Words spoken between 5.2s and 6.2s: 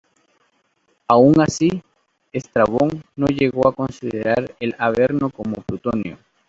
como plutonio.